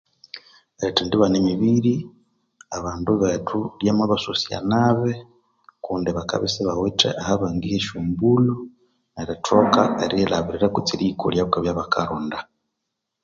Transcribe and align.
Erithendi 0.81 1.15
bana 1.21 1.37
emibiri 1.41 1.95
abandu 2.77 3.11
bethu 3.21 3.59
lyamabasosya 3.79 4.57
nabi 4.71 5.11
kundi 5.83 6.09
bakabya 6.17 6.47
isibawithe 6.49 7.09
ahabangiha 7.21 7.75
esyombulho 7.79 8.55
erithoka 9.21 9.81
eriyilhabirira 10.03 10.67
kutse 10.75 10.91
eriyikolyako 10.93 11.55
ebya 11.57 11.79
bakaronda. 11.79 12.39